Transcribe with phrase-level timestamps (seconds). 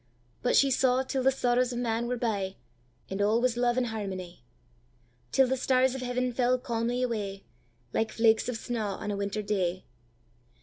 [0.41, 2.55] But she saw till the sorrows of man were bye,
[3.07, 4.43] And all was love and harmony;
[5.31, 7.43] Till the stars of heaven fell calmly away,
[7.93, 9.85] Like flakes of snaw on a winter day.